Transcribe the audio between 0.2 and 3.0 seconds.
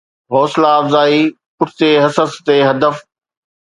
حوصلا افزائي پٺتي حصص تي ھدف